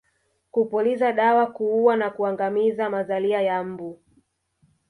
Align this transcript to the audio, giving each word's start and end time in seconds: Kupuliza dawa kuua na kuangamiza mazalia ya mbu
Kupuliza 0.51 1.11
dawa 1.13 1.45
kuua 1.47 1.95
na 1.97 2.09
kuangamiza 2.09 2.89
mazalia 2.89 3.41
ya 3.41 3.63
mbu 3.63 3.99